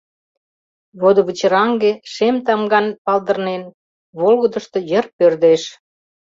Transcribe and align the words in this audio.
Водывычыраҥге, 0.99 1.91
шем 2.13 2.35
тамган 2.45 2.87
палдырнен, 3.05 3.63
волгыдышто 4.19 4.77
йыр 4.89 5.05
пӧрдеш. 5.17 5.63